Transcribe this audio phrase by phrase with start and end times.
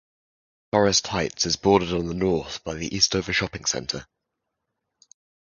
[0.71, 4.07] Forest Heights is bordered on the north by the Eastover Shopping Center.